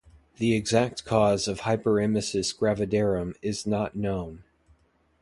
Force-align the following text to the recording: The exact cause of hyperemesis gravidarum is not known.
The 0.37 0.55
exact 0.55 1.05
cause 1.05 1.47
of 1.47 1.59
hyperemesis 1.59 2.57
gravidarum 2.57 3.35
is 3.43 3.67
not 3.67 3.95
known. 3.95 4.43